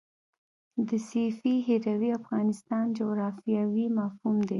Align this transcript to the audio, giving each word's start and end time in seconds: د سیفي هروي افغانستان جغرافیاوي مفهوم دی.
د 0.87 0.89
سیفي 1.09 1.55
هروي 1.67 2.09
افغانستان 2.19 2.83
جغرافیاوي 2.99 3.85
مفهوم 3.99 4.35
دی. 4.47 4.49